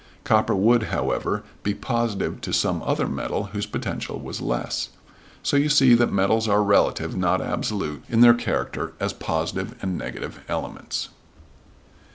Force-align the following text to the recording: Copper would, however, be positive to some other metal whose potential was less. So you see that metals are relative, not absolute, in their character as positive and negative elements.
Copper 0.23 0.55
would, 0.55 0.81
however, 0.89 1.43
be 1.61 1.75
positive 1.75 2.41
to 2.41 2.51
some 2.53 2.81
other 2.81 3.05
metal 3.05 3.43
whose 3.53 3.67
potential 3.67 4.19
was 4.19 4.41
less. 4.41 4.89
So 5.43 5.57
you 5.57 5.69
see 5.69 5.93
that 5.93 6.11
metals 6.11 6.47
are 6.47 6.63
relative, 6.63 7.15
not 7.15 7.39
absolute, 7.39 8.01
in 8.09 8.21
their 8.21 8.33
character 8.33 8.93
as 8.99 9.13
positive 9.13 9.75
and 9.79 9.99
negative 9.99 10.43
elements. 10.49 11.09